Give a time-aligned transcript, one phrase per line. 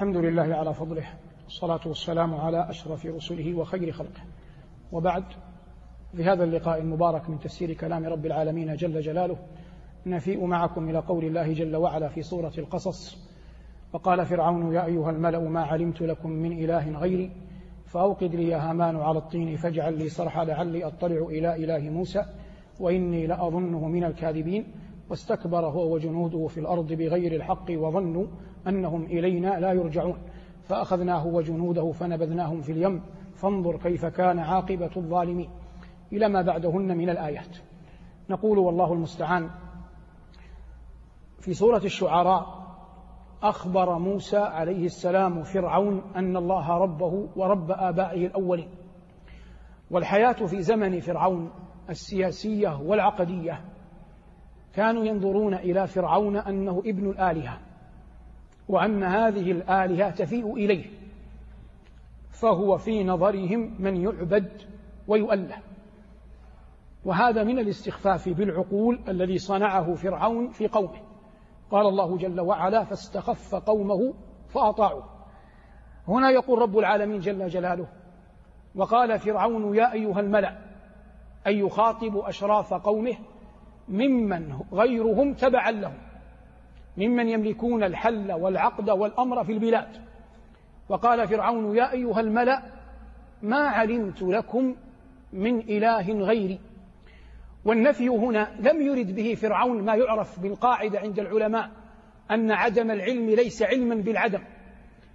[0.00, 1.04] الحمد لله على فضله
[1.44, 4.20] والصلاة والسلام على أشرف رسله وخير خلقه.
[4.92, 5.24] وبعد
[6.16, 9.36] في هذا اللقاء المبارك من تفسير كلام رب العالمين جل جلاله
[10.06, 13.18] نفيء معكم إلى قول الله جل وعلا في سورة القصص.
[13.92, 17.30] وقال فرعون يا أيها الملأ ما علمت لكم من إله غيري
[17.86, 22.24] فأوقد لي يا هامان على الطين فاجعل لي صرحا لعلي أطلع إلى إله موسى
[22.80, 24.64] وإني لأظنه من الكاذبين.
[25.10, 28.26] واستكبر هو وجنوده في الأرض بغير الحق وظنوا
[28.68, 30.18] أنهم إلينا لا يرجعون.
[30.62, 33.02] فأخذناه وجنوده فنبذناهم في اليم.
[33.34, 35.50] فانظر كيف كان عاقبة الظالمين.
[36.12, 37.56] إلى ما بعدهن من الآيات.
[38.30, 39.50] نقول والله المستعان.
[41.38, 42.60] في سورة الشعراء
[43.42, 48.68] أخبر موسى عليه السلام فرعون أن الله ربه ورب آبائه الأولين.
[49.90, 51.50] والحياة في زمن فرعون
[51.90, 53.69] السياسية والعقدية
[54.74, 57.60] كانوا ينظرون إلى فرعون أنه ابن الآلهة
[58.68, 60.84] وأن هذه الآلهة تفيء إليه
[62.30, 64.62] فهو في نظرهم من يعبد
[65.08, 65.56] ويؤله.
[67.04, 71.00] وهذا من الاستخفاف بالعقول الذي صنعه فرعون في قومه.
[71.70, 74.14] قال الله جل وعلا فاستخف قومه
[74.48, 75.04] فأطاعوه.
[76.08, 77.86] هنا يقول رب العالمين جل جلاله
[78.74, 80.58] وقال فرعون يا أيها الملأ
[81.46, 83.16] أي يخاطب أشراف قومه
[83.90, 85.98] ممن غيرهم تبعا لهم.
[86.96, 89.88] ممن يملكون الحل والعقد والأمر في البلاد.
[90.88, 92.62] وقال فرعون يا أيها الملأ
[93.42, 94.76] ما علمت لكم
[95.32, 96.60] من إله غيري.
[97.64, 101.70] والنفي هنا لم يرد به فرعون ما يعرف بالقاعدة عند العلماء
[102.30, 104.40] أن عدم العلم ليس علما بالعدم.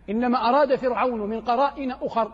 [0.09, 2.31] إنما أراد فرعون من قرائن أخر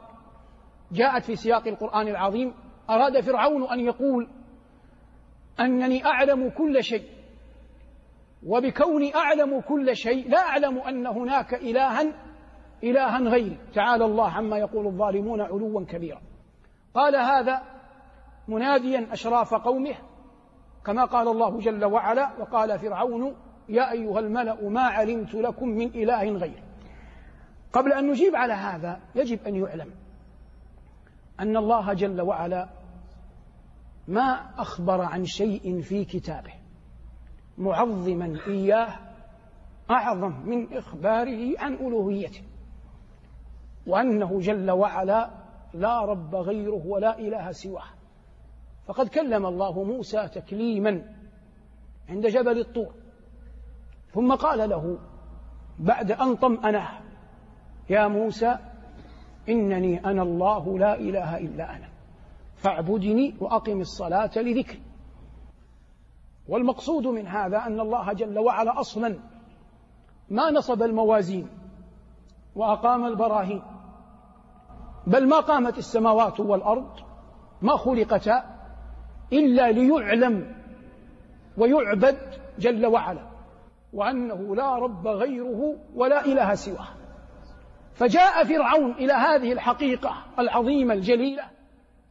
[0.91, 2.53] جاءت في سياق القرآن العظيم
[2.89, 4.27] أراد فرعون أن يقول
[5.59, 7.05] أنني أعلم كل شيء.
[8.45, 12.13] وبكوني أعلم كل شيء لا أعلم أن هناك إلها
[12.83, 13.57] إلها غيري.
[13.73, 16.21] تعالى الله عما يقول الظالمون علوا كبيرا.
[16.93, 17.61] قال هذا
[18.47, 19.95] مناديا أشراف قومه
[20.85, 23.35] كما قال الله جل وعلا وقال فرعون
[23.69, 26.63] يا أيها الملأ ما علمت لكم من إله غيري.
[27.73, 29.91] قبل أن نجيب على هذا يجب أن يعلم
[31.39, 32.69] أن الله جل وعلا
[34.11, 36.53] ما أخبر عن شيء في كتابه.
[37.57, 38.99] معظما إياه
[39.89, 42.41] أعظم من إخباره عن ألوهيته
[43.87, 45.29] وأنه جل وعلا
[45.73, 47.87] لا رب غيره ولا إله سواه.
[48.87, 51.03] فقد كلم الله موسى تكليما
[52.09, 52.93] عند جبل الطور
[54.13, 54.97] ثم قال له
[55.79, 56.89] بعد أن طمأنه
[57.89, 58.57] يا موسى
[59.49, 61.89] إنني أنا الله لا إله إلا أنا.
[62.61, 64.81] فاعبدني وأقم الصلاة لذكري.
[66.47, 69.19] والمقصود من هذا أن الله جل وعلا أصلا
[70.29, 71.47] ما نصب الموازين
[72.55, 73.61] وأقام البراهين
[75.07, 76.99] بل ما قامت السماوات والأرض
[77.61, 78.43] ما خلقتا
[79.33, 80.55] إلا ليعلم
[81.57, 82.17] ويعبد
[82.59, 83.27] جل وعلا
[83.93, 86.87] وأنه لا رب غيره ولا إله سواه.
[87.93, 91.43] فجاء فرعون إلى هذه الحقيقة العظيمة الجليلة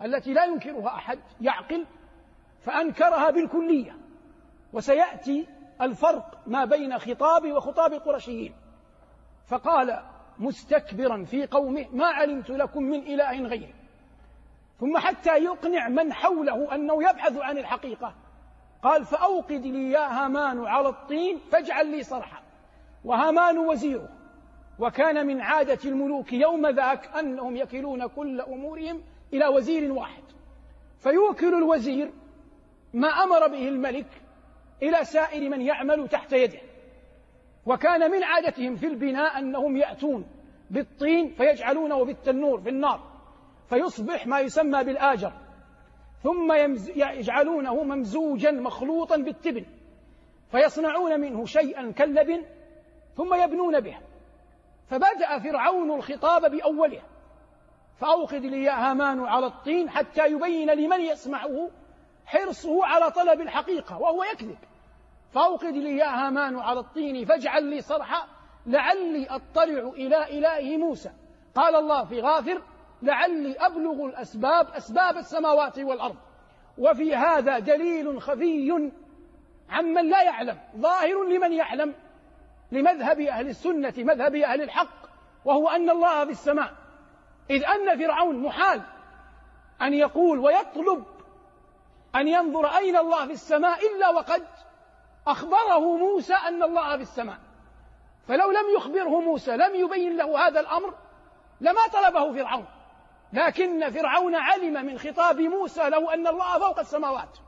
[0.05, 1.87] التي لا ينكرها أحد يعقل
[2.61, 3.97] فأنكرها بالكلية.
[4.72, 5.47] وسيأتي
[5.81, 8.55] الفرق ما بين خطاب وخطاب القرشيين
[9.47, 10.03] فقال
[10.38, 13.75] مستكبرا في قومه ما علمت لكم من إله غيري.
[14.81, 18.15] ثم حتى يقنع من حوله أنه يبحث عن الحقيقة
[18.82, 22.43] قال فأوقد لي يا هامان على الطين فاجعل لي صرحا.
[23.05, 24.09] وهامان وزيره
[24.78, 29.03] وكان من عادة الملوك يوم ذاك أنهم يكلون كل أمورهم
[29.33, 30.23] إلى وزير واحد.
[30.99, 32.11] فيوكل الوزير
[32.95, 34.23] ما أمر به الملك
[34.83, 36.61] إلى سائر من يعمل تحت يده.
[37.67, 40.27] وكان من عادتهم في البناء أنهم يأتون
[40.71, 43.11] بالطين فيجعلونه بالتنور في النار
[43.69, 45.33] فيصبح ما يسمى بالآجر
[46.23, 46.53] ثم
[46.97, 49.65] يجعلونه ممزوجا مخلوطا بالتبن
[50.51, 52.45] فيصنعون منه شيئا كاللبن
[53.17, 53.99] ثم يبنون به.
[54.89, 57.03] فبدأ فرعون الخطاب بأوله
[58.00, 61.70] فأوقد لي هامان على الطين حتى يبين لمن يسمعه
[62.26, 64.58] حرصه على طلب الحقيقة وهو يكذب.
[65.32, 68.26] فأوقد لي يا هامان على الطين فاجعل لي صرحا
[68.67, 71.11] لعلي أطلع إلى إله موسى.
[71.55, 72.62] قال الله في غافر
[73.02, 76.17] لعلي أبلغ الأسباب أسباب السماوات والأرض.
[76.79, 78.91] وفي هذا دليل خفي
[79.70, 81.94] عمن لا يعلم ظاهر لمن يعلم
[82.73, 85.11] لمذهب أهل السنة مذهب أهل الحق
[85.44, 86.80] وهو أن الله في السماء.
[87.50, 88.82] إذ أن فرعون محال
[89.82, 91.05] أن يقول ويطلب
[92.14, 94.47] أن ينظر أين الله في السماء إلا وقد
[95.26, 97.38] أخبره موسى أن الله في السماء.
[98.29, 100.94] فلو لم يخبره موسى لم يبين له هذا الأمر
[101.61, 102.67] لما طلبه فرعون.
[103.32, 107.38] لكن فرعون علم من خطاب موسى له أن الله فوق السماوات.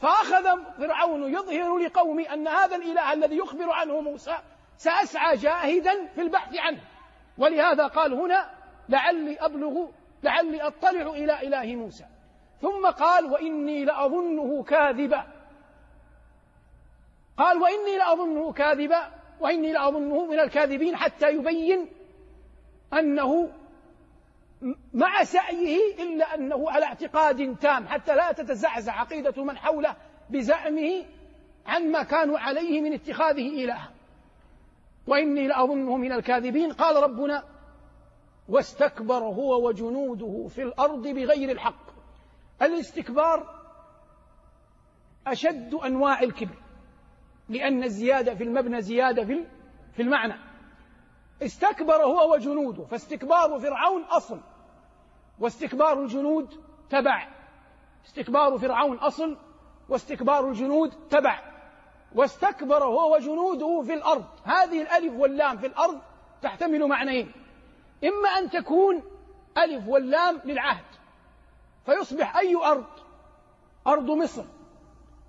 [0.00, 4.38] فأخذ فرعون يظهر لقوم أن هذا الإله الذي يخبر عنه موسى
[4.76, 6.80] سأسعى جاهدا في البحث عنه.
[7.38, 8.61] ولهذا قال هنا
[8.92, 9.86] لعلي أبلغ
[10.22, 12.04] لعلي أطلع إلى إله موسى.
[12.60, 15.26] ثم قال وإني لأظنه كاذبا.
[17.36, 19.10] قال وإني لأظنه كاذبا.
[19.40, 21.88] وإني لأظنه من الكاذبين حتى يبين
[22.92, 23.52] أنه
[24.94, 29.96] مع سعيه إلا أنه على اعتقاد تام حتى لا تتزعزع عقيدة من حوله
[30.30, 31.04] بزعمه
[31.66, 33.90] عما كانوا عليه من اتخاذه إلها.
[35.06, 36.72] وإني لأظنه من الكاذبين.
[36.72, 37.51] قال ربنا
[38.52, 41.92] واستكبر هو وجنوده في الأرض بغير الحق.
[42.62, 43.62] الاستكبار
[45.26, 46.54] أشد أنواع الكبر
[47.48, 49.44] لأن الزيادة في المبنى زيادة في
[49.92, 50.34] في المعنى.
[51.42, 54.40] استكبر هو وجنوده فاستكبار فرعون أصل
[55.38, 56.54] واستكبار الجنود
[56.90, 57.28] تبع.
[58.06, 59.36] استكبار فرعون أصل
[59.88, 61.40] واستكبار الجنود تبع.
[62.14, 64.24] واستكبر هو وجنوده في الأرض.
[64.44, 66.00] هذه الألف واللام في الأرض
[66.42, 67.41] تحتمل معنيين.
[68.04, 69.02] إما أن تكون
[69.58, 70.84] ألف واللام للعهد
[71.86, 72.86] فيصبح أي أرض؟
[73.86, 74.44] أرض مصر.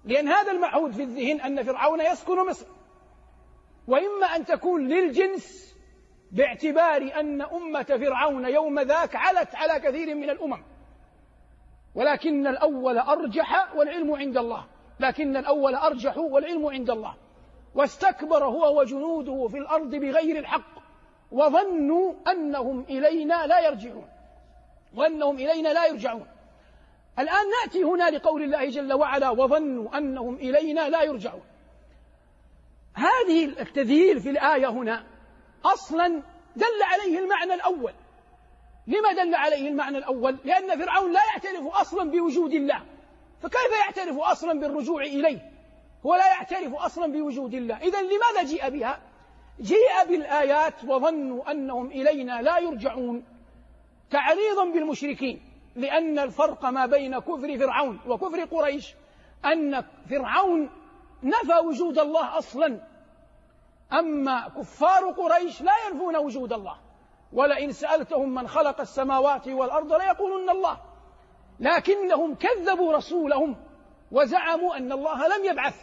[0.05, 2.65] لأن هذا المعهود في الذهن أن فرعون يسكن مصر.
[3.87, 5.75] وإما أن تكون للجنس
[6.31, 10.63] باعتبار أن أمة فرعون يوم ذاك علت على كثير من الأمم.
[11.95, 14.65] ولكن الأول أرجح والعلم عند الله.
[14.99, 17.15] لكن الأول أرجح والعلم عند الله.
[17.75, 20.82] واستكبر هو وجنوده في الأرض بغير الحق.
[21.33, 24.07] وظنوا أنهم إلينا لا يرجعون.
[24.95, 26.27] وأنهم إلينا لا يرجعون.
[27.19, 31.43] الآن نأتي هنا لقول الله جل وعلا وظنوا أنهم إلينا لا يرجعون.
[32.93, 35.03] هذه التذييل في الآية هنا
[35.65, 36.07] أصلا
[36.55, 37.93] دل عليه المعنى الأول.
[38.87, 42.85] لما دل عليه المعنى الأول؟ لأن فرعون لا يعترف أصلا بوجود الله.
[43.41, 45.51] فكيف يعترف أصلا بالرجوع إليه؟
[46.05, 47.77] هو لا يعترف أصلا بوجود الله.
[47.77, 49.12] إذا لماذا جيء بها؟
[49.61, 53.23] جيء بالآيات وظنوا أنهم إلينا لا يرجعون.
[54.11, 55.41] تعريضا بالمشركين
[55.75, 58.95] لأن الفرق ما بين كفر فرعون وكفر قريش
[59.45, 60.69] أن فرعون
[61.23, 62.79] نفى وجود الله أصلا.
[63.93, 66.75] أما كفار قريش لا ينفون وجود الله.
[67.33, 70.77] ولئن سألتهم من خلق السماوات والأرض ليقولن الله.
[71.59, 73.55] لكنهم كذبوا رسولهم
[74.11, 75.75] وزعموا أن الله لم يبعث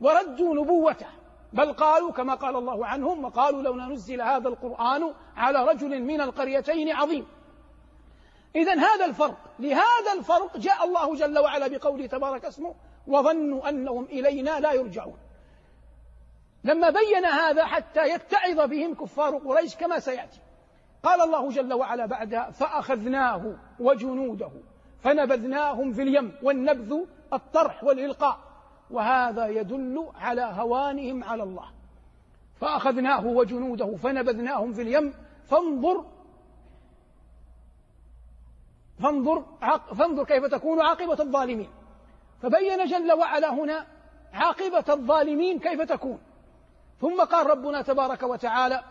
[0.00, 1.17] وردوا نبوته.
[1.52, 6.92] بل قالوا كما قال الله عنهم وقالوا لو نزل هذا القرآن على رجل من القريتين
[6.92, 7.26] عظيم.
[8.56, 12.74] إذا هذا الفرق لهذا الفرق جاء الله جل وعلا بقوله تبارك اسمه
[13.06, 15.18] وظنوا أنهم إلينا لا يرجعون.
[16.64, 20.40] لما بين هذا حتى يتعظ بهم كفار قريش كما سيأتي.
[21.02, 24.50] قال الله جل وعلا بعدها فأخذناه وجنوده
[25.00, 26.96] فنبذناهم في اليم والنبذ
[27.32, 28.47] الطرح والإلقاء.
[28.90, 31.70] وهذا يدل على هوانهم على الله.
[32.60, 35.14] فأخذناه وجنوده فنبذناهم في اليم.
[35.46, 36.04] فانظر.
[39.02, 39.44] فانظر
[39.94, 41.70] فانظر كيف تكون عاقبة الظالمين.
[42.42, 43.86] فبين جل وعلا هنا
[44.32, 46.18] عاقبة الظالمين كيف تكون.
[47.00, 48.82] ثم قال ربنا تبارك وتعالى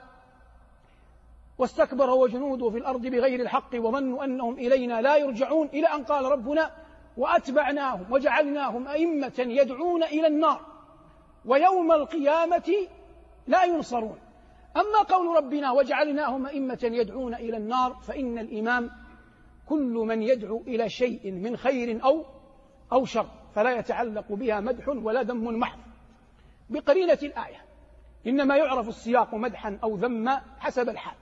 [1.57, 5.67] واستكبر وجنوده في الأرض بغير الحق وظنوا أنهم إلينا لا يرجعون.
[5.67, 6.71] إلى أن قال ربنا
[7.17, 10.61] وأتبعناهم وجعلناهم أئمة يدعون إلى النار
[11.45, 12.73] ويوم القيامة
[13.47, 14.19] لا ينصرون.
[14.77, 18.91] أما قول ربنا وجعلناهم أئمة يدعون إلى النار فإن الإمام
[19.65, 22.25] كل من يدعو إلى شيء من خير أو
[22.91, 25.79] أو شر فلا يتعلق بها مدح ولا ذم محض.
[26.69, 27.65] بقرينة الآية
[28.27, 31.15] إنما يعرف السياق مدحا أو ذما حسب الحال.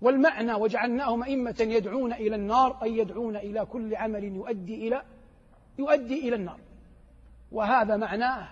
[0.00, 5.02] والمعنى وجعلناهم أئمة يدعون إلى النار أي يدعون إلى كل عمل يؤدي إلى
[5.78, 6.60] يؤدي إلى النار.
[7.52, 8.48] وهذا معناه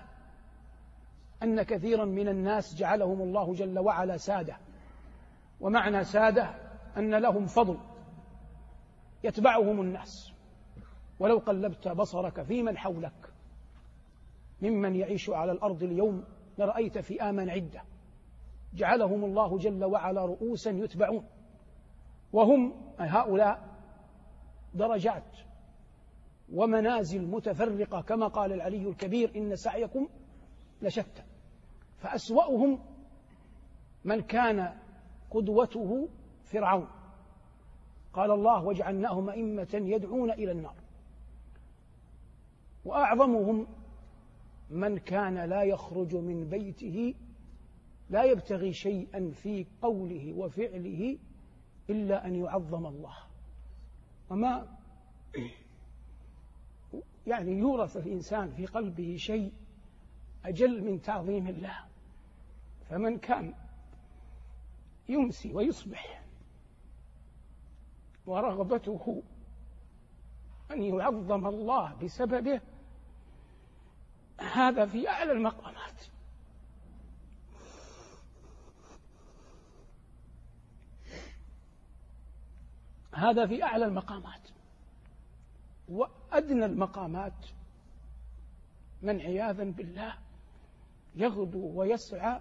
[1.43, 4.57] أن كثيرا من الناس جعلهم الله جل وعلا سادة.
[5.61, 6.55] ومعنى سادة
[6.97, 7.79] أن لهم فضل
[9.25, 10.33] يتبعهم الناس.
[11.21, 13.33] ولو قلبت بصرك في من حولك
[14.63, 16.25] ممن يعيش على الأرض اليوم
[16.59, 17.83] لرأيت فئاما عدة.
[18.75, 21.25] جعلهم الله جل وعلا رؤوسا يتبعون.
[22.37, 23.79] وهم هؤلاء
[24.75, 25.37] درجات
[26.53, 30.09] ومنازل متفرقة كما قال العلي الكبير إن سعيكم
[30.83, 31.23] لشتى.
[31.99, 32.79] فأسوأهم
[34.05, 34.75] من كان
[35.31, 36.09] قدوته
[36.45, 36.89] فرعون.
[38.13, 40.75] قال الله وجعلناهم أئمة يدعون إلى النار
[42.85, 43.67] وأعظمهم
[44.71, 47.15] من كان لا يخرج من بيته
[48.11, 51.19] لا يبتغي شيئا في قوله وفعله
[51.91, 53.17] إلا أن يعظم الله.
[54.31, 54.77] وما
[57.27, 59.53] يعني يورث الإنسان في قلبه شيء
[60.45, 61.85] أجل من تعظيم الله.
[62.91, 63.55] فمن كان
[65.09, 66.23] يمسي ويصبح
[68.27, 69.23] ورغبته
[70.71, 72.61] أن يعظم الله بسببه
[74.39, 75.76] هذا في أعلى المقامات
[83.17, 84.49] هذا في أعلى المقامات.
[85.89, 87.47] وأدنى المقامات
[89.03, 90.15] من عياذا بالله
[91.15, 92.41] يغدو ويسعى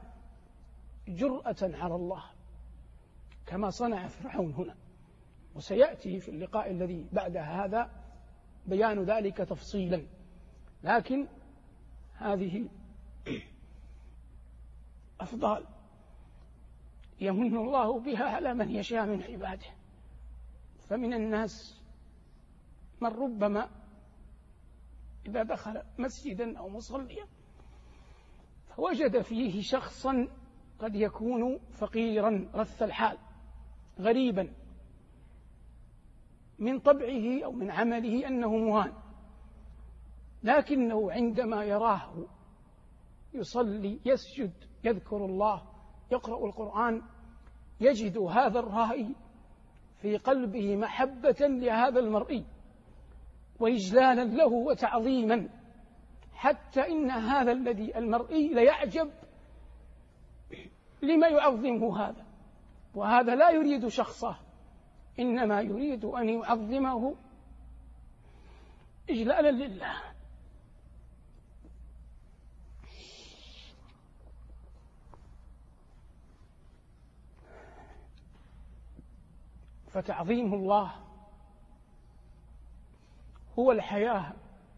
[1.07, 2.23] جرأة على الله
[3.45, 4.75] كما صنع فرعون هنا.
[5.55, 7.89] وسيأتي في اللقاء الذي بعد هذا
[8.65, 10.05] بيان ذلك تفصيلا.
[10.83, 11.27] لكن
[12.17, 12.67] هذه
[15.19, 15.63] أفضال
[17.21, 19.84] يمن الله بها على من يشاء من عباده.
[20.89, 21.81] فمن الناس
[23.01, 23.69] من ربما
[25.27, 27.25] إذا دخل مسجدا أو مصليا
[28.67, 30.27] فوجد فيه شخصا
[30.79, 33.17] قد يكون فقيرا رث الحال
[33.99, 34.53] غريبا
[36.59, 38.93] من طبعه أو من عمله أنه مهان
[40.43, 42.13] لكنه عندما يراه
[43.33, 45.61] يصلي يسجد يذكر الله
[46.11, 47.01] يقرأ القرآن
[47.79, 49.15] يجد هذا الرائي
[50.01, 52.45] في قلبه محبة لهذا المرئي
[53.59, 55.49] وإجلالا له وتعظيما
[56.33, 59.11] حتى إن هذا الذي المرئي ليعجب
[61.01, 62.25] لما يعظمه هذا.
[62.95, 64.37] وهذا لا يريد شخصه
[65.19, 67.15] إنما يريد أن يعظمه
[69.09, 70.14] إجلالا لله.
[79.95, 80.91] فتعظيم الله
[83.59, 84.33] هو الحياة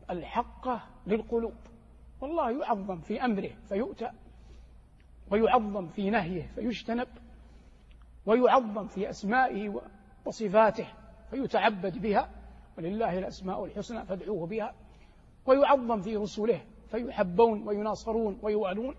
[0.09, 1.53] الحقة للقلوب.
[2.21, 4.11] والله يعظم في أمره فيؤتى
[5.31, 7.07] ويعظم في نهيه فيجتنب
[8.25, 9.81] ويعظم في أسمائه
[10.25, 10.87] وصفاته
[11.29, 12.29] فيتعبد بها
[12.77, 14.73] ولله الأسماء الحسنى فادعوه بها.
[15.45, 18.95] ويعظم في رسله فيحبون ويناصرون ويوالون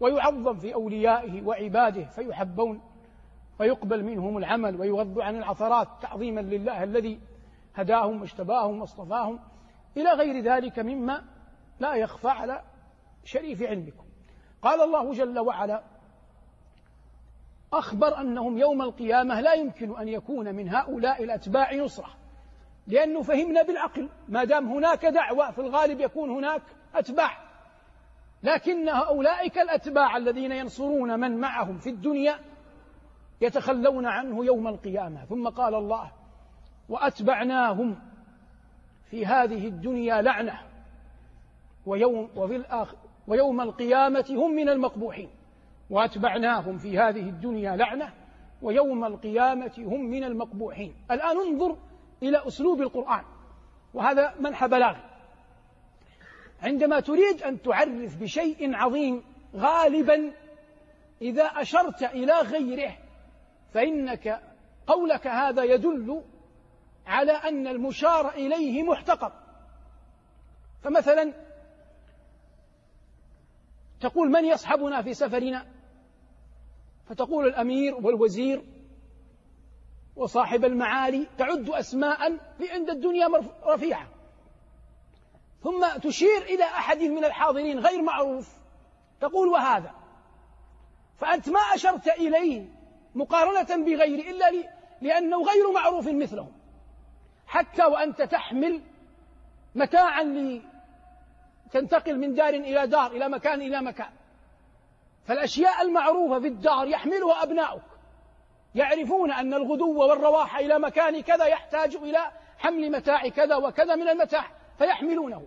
[0.00, 2.80] ويعظم في أوليائه وعباده فيحبون
[3.60, 7.20] ويقبل منهم العمل ويغض عن العثرات تعظيما لله الذي
[7.74, 9.40] هداهم واجتباهم واصطفاهم.
[9.96, 11.24] إلى غير ذلك مما
[11.80, 12.62] لا يخفى على
[13.24, 14.04] شريف علمكم.
[14.62, 15.82] قال الله جل وعلا
[17.72, 22.10] أخبر أنهم يوم القيامة لا يمكن أن يكون من هؤلاء الأتباع نصرة
[22.86, 24.08] لأنه فهمنا بالعقل.
[24.28, 26.62] ما دام هناك دعوة في الغالب يكون هناك
[26.94, 27.44] أتباع.
[28.42, 32.38] لكن أولئك الأتباع الذين ينصرون من معهم في الدنيا
[33.44, 35.24] يتخلون عنه يوم القيامة.
[35.24, 36.12] ثم قال الله
[36.88, 37.98] وأتبعناهم
[39.10, 40.58] في هذه الدنيا لعنة
[41.86, 42.96] ويوم وفي الآخر
[43.26, 45.30] ويوم القيامة هم من المقبوحين.
[45.90, 48.12] وأتبعناهم في هذه الدنيا لعنة
[48.62, 50.94] ويوم القيامة هم من المقبوحين.
[51.10, 51.76] الآن انظر
[52.22, 53.24] إلى أسلوب القرآن
[53.94, 54.96] وهذا منح بلاغ
[56.62, 59.22] عندما تريد أن تعرف بشيء عظيم
[59.56, 60.32] غالبا
[61.22, 62.96] إذا أشرت إلى غيره
[63.74, 64.42] فإنك
[64.86, 66.22] قولك هذا يدل
[67.06, 69.32] على أن المشار إليه محتقر.
[70.82, 71.32] فمثلا
[74.00, 75.66] تقول من يصحبنا في سفرنا؟
[77.06, 78.64] فتقول الأمير والوزير
[80.16, 83.28] وصاحب المعالي تعد أسماء في عند الدنيا
[83.64, 84.08] رفيعة.
[85.62, 88.56] ثم تشير إلى أحد من الحاضرين غير معروف
[89.20, 89.94] تقول وهذا.
[91.16, 92.73] فأنت ما أشرت إليه
[93.14, 94.50] مقارنة بغيره إلا
[95.00, 96.52] لأنه غير معروف مثلهم.
[97.46, 98.82] حتى وأنت تحمل
[99.74, 100.22] متاعا
[101.72, 104.10] لتنتقل من دار إلى دار إلى مكان إلى مكان.
[105.26, 107.82] فالأشياء المعروفة في الدار يحملها أبناؤك.
[108.74, 114.44] يعرفون أن الغدو والرواح إلى مكان كذا يحتاج إلى حمل متاع كذا وكذا من المتاع
[114.78, 115.46] فيحملونه.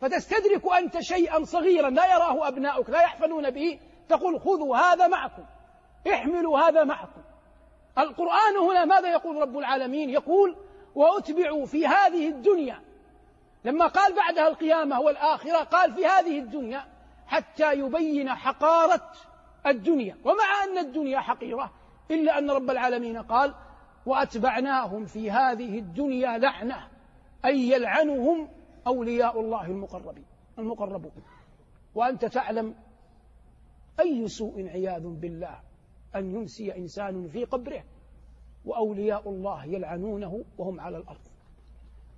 [0.00, 5.44] فتستدرك أنت شيئا صغيرا لا يراه أبناؤك لا يحفلون به تقول خذوا هذا معكم.
[6.06, 7.20] احملوا هذا معكم.
[7.98, 10.56] القرآن هنا ماذا يقول رب العالمين؟ يقول
[10.94, 12.80] وأتبعوا في هذه الدنيا.
[13.64, 16.84] لما قال بعدها القيامة والآخرة قال في هذه الدنيا
[17.26, 19.12] حتى يبين حقارة
[19.66, 20.16] الدنيا.
[20.24, 21.72] ومع أن الدنيا حقيرة
[22.10, 23.54] إلا أن رب العالمين قال
[24.06, 26.88] وأتبعناهم في هذه الدنيا لعنة
[27.44, 28.48] أي يلعنهم
[28.86, 30.26] أولياء الله المقربين
[30.58, 31.12] المقربون.
[31.94, 32.74] وأنت تعلم
[34.00, 35.69] أي سوء عياذ بالله.
[36.16, 37.84] أن يمسي إنسان في قبره
[38.64, 41.20] وأولياء الله يلعنونه وهم على الأرض.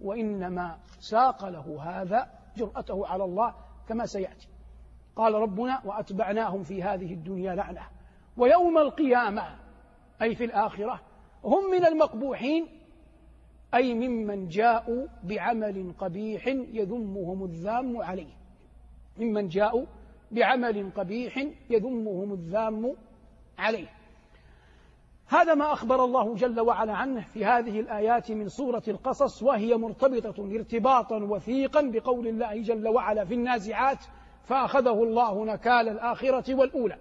[0.00, 3.54] وإنما ساق له هذا جرأته على الله
[3.88, 4.48] كما سيأتي.
[5.16, 7.88] قال ربنا وأتبعناهم في هذه الدنيا لعنة
[8.36, 9.58] ويوم القيامة
[10.22, 11.00] أي في الآخرة
[11.44, 12.66] هم من المقبوحين
[13.74, 18.32] أي ممن جاءوا بعمل قبيح يذمهم الذام عليه.
[19.18, 19.86] ممن جاءوا
[20.30, 22.96] بعمل قبيح يذمهم الذام
[23.58, 23.88] عليه.
[25.28, 30.56] هذا ما أخبر الله جل وعلا عنه في هذه الآيات من سورة القصص وهي مرتبطة
[30.56, 33.98] ارتباطا وثيقا بقول الله جل وعلا في النازعات
[34.44, 36.98] فأخذه الله نكال الآخرة والأولى.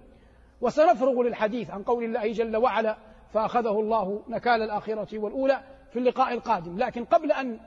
[0.61, 2.97] وسنفرغ للحديث عن قول الله جل وعلا
[3.33, 6.77] فأخذه الله نكال الآخرة والأولى في اللقاء القادم.
[6.77, 7.59] لكن قبل أن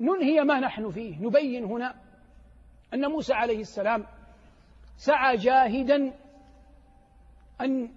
[0.00, 1.94] ننهي ما نحن فيه نبين هنا
[2.94, 4.04] أن موسى عليه السلام
[4.96, 6.12] سعى جاهدا
[7.60, 7.90] أن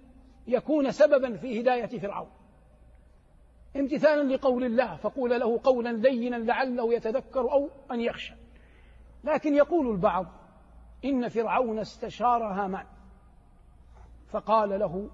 [0.46, 2.30] يكون سببا في هداية فرعون.
[3.76, 8.34] امتثالا لقول الله فقول له قولا لينا لعله يتذكر أو أن يخشى.
[9.24, 10.26] لكن يقول البعض
[11.04, 12.86] إن فرعون استشار هامان
[14.28, 15.10] فقال له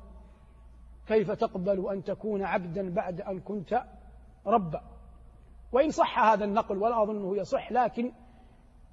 [1.06, 3.82] كيف تقبل أن تكون عبدا بعد أن كنت
[4.46, 4.82] ربا؟
[5.72, 8.12] وإن صح هذا النقل ولا أظنه يصح لكن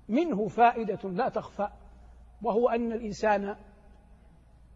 [0.09, 1.69] منه فائدة لا تخفى
[2.41, 3.55] وهو أن الإنسان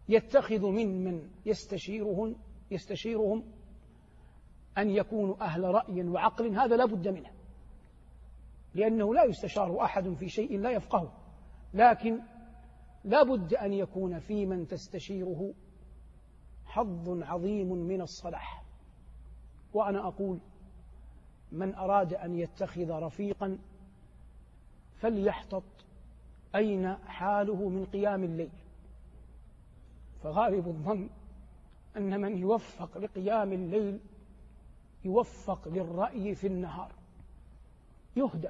[0.08, 2.36] يتخذ ممن يستشيرهم
[2.70, 3.44] يستشيرهم
[4.78, 7.30] أن يكونوا أهل رأي وعقل هذا لا بد منه
[8.74, 11.12] لأنه لا يستشار أحد في شيء لا يفقهه
[11.74, 12.20] لكن
[13.04, 15.54] لا بد أن يكون في من تستشيره
[16.64, 18.64] حظ عظيم من الصلاح.
[19.74, 20.38] وأنا أقول
[21.52, 23.58] من أراد أن يتخذ رفيقا
[24.94, 25.64] فليحتط
[26.54, 28.50] أين حاله من قيام الليل.
[30.22, 31.08] فغالب الظن
[31.96, 34.00] أن من يوفق لقيام الليل
[35.04, 36.92] يوفق للرأي في النهار.
[38.16, 38.48] يهدى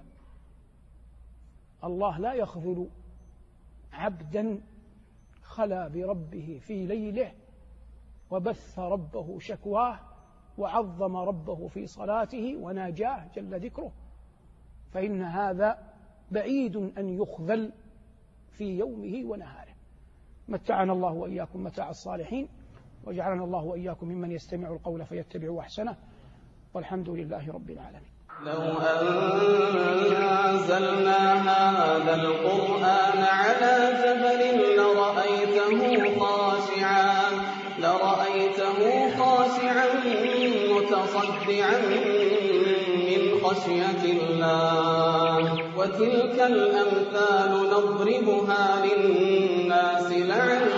[1.85, 2.88] الله لا يخذل
[3.92, 4.61] عبدا
[5.42, 7.32] خلا بربه في ليله
[8.30, 9.98] وبث ربه شكواه
[10.58, 13.92] وعظم ربه في صلاته وناجاه جل ذكره.
[14.92, 15.92] فإن هذا
[16.30, 17.72] بعيد أن يخذل
[18.50, 19.71] في يومه ونهاره.
[20.48, 22.48] متعنا الله وإياكم متاع الصالحين
[23.05, 25.96] وجعلنا الله وإياكم ممن يستمع القول فيتبع أحسنه
[26.74, 28.12] والحمد لله رب العالمين.
[28.44, 28.61] لو
[30.50, 34.42] أنزلنا هذا القرآن على جبل
[34.76, 37.31] لرأيته خاشعا
[37.78, 39.87] لرأيته خاشعا
[40.72, 41.78] متصدعا
[43.54, 50.71] خشية الله وتلك الأمثال نضربها للناس لعلهم